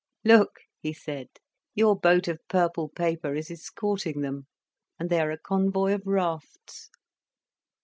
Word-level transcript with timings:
"Look," 0.25 0.61
he 0.79 0.93
said, 0.93 1.27
"your 1.75 1.95
boat 1.95 2.27
of 2.27 2.39
purple 2.47 2.89
paper 2.89 3.35
is 3.35 3.51
escorting 3.51 4.21
them, 4.21 4.47
and 4.97 5.11
they 5.11 5.19
are 5.19 5.29
a 5.29 5.37
convoy 5.37 5.93
of 5.93 6.07
rafts." 6.07 6.89